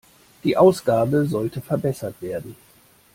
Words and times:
Die 0.43 0.57
Ausgabe 0.57 1.27
sollte 1.27 1.61
verbessert 1.61 2.19
werden. 2.23 2.55